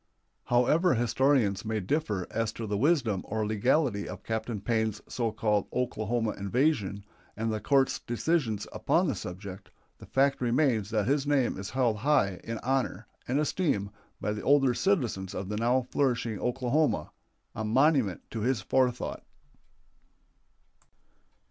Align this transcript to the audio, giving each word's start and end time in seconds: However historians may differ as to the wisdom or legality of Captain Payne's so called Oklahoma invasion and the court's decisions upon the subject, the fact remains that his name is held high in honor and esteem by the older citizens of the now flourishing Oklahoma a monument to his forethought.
However 0.45 0.95
historians 0.95 1.63
may 1.63 1.79
differ 1.79 2.25
as 2.31 2.51
to 2.53 2.65
the 2.65 2.75
wisdom 2.75 3.21
or 3.23 3.45
legality 3.45 4.09
of 4.09 4.23
Captain 4.23 4.59
Payne's 4.59 4.99
so 5.07 5.31
called 5.31 5.67
Oklahoma 5.71 6.31
invasion 6.31 7.05
and 7.37 7.53
the 7.53 7.59
court's 7.59 7.99
decisions 7.99 8.65
upon 8.73 9.05
the 9.07 9.13
subject, 9.13 9.69
the 9.99 10.07
fact 10.07 10.41
remains 10.41 10.89
that 10.89 11.05
his 11.05 11.27
name 11.27 11.55
is 11.55 11.69
held 11.69 11.97
high 11.97 12.39
in 12.43 12.57
honor 12.63 13.05
and 13.27 13.39
esteem 13.39 13.91
by 14.19 14.31
the 14.33 14.41
older 14.41 14.73
citizens 14.73 15.35
of 15.35 15.49
the 15.49 15.57
now 15.57 15.83
flourishing 15.91 16.39
Oklahoma 16.39 17.11
a 17.53 17.63
monument 17.63 18.21
to 18.31 18.39
his 18.41 18.59
forethought. 18.59 19.23